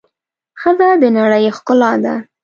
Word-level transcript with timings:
ښځه 0.61 0.89
د 0.99 0.99
د 1.01 1.03
نړۍ 1.17 1.45
ښکلا 1.57 1.91
ده. 2.03 2.15